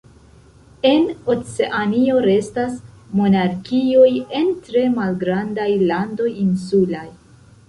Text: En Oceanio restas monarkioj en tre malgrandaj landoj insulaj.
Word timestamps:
En 0.91 1.03
Oceanio 1.33 2.15
restas 2.27 2.79
monarkioj 3.19 4.09
en 4.41 4.51
tre 4.65 4.87
malgrandaj 4.97 5.69
landoj 5.93 6.31
insulaj. 6.47 7.07